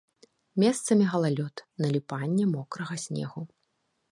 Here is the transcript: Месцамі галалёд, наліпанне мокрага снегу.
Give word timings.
Месцамі 0.63 1.05
галалёд, 1.11 1.55
наліпанне 1.83 2.45
мокрага 2.55 2.95
снегу. 3.07 3.41